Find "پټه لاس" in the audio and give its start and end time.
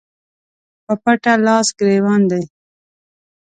1.03-1.67